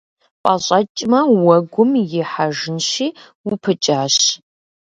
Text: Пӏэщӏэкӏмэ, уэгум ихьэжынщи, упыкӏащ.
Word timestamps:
Пӏэщӏэкӏмэ, 0.43 1.19
уэгум 1.43 1.91
ихьэжынщи, 2.15 3.07
упыкӏащ. 3.51 4.15